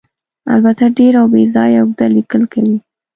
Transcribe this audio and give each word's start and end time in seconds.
البته 0.53 0.83
ډېر 0.97 1.13
او 1.21 1.25
بې 1.33 1.43
ځایه 1.55 1.77
اوږده 1.81 2.07
لیکل 2.15 2.41
کوي. 2.53 2.77